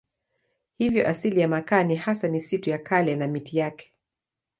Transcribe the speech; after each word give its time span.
Hivyo 0.77 1.07
asili 1.07 1.39
ya 1.39 1.47
makaa 1.47 1.83
ni 1.83 1.95
hasa 1.95 2.27
misitu 2.27 2.69
ya 2.69 2.77
kale 2.77 3.15
na 3.15 3.27
miti 3.27 3.57
yake. 3.57 3.93